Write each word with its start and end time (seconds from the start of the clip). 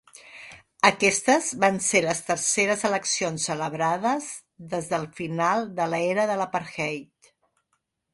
Aquestes 0.87 1.49
van 1.63 1.75
ser 1.87 1.99
les 2.05 2.21
terceres 2.29 2.85
eleccions 2.89 3.45
celebrades 3.49 4.29
des 4.73 4.89
del 4.95 5.05
final 5.21 5.69
de 5.81 5.87
l'era 5.93 6.25
de 6.33 6.39
l'apartheid. 6.41 7.31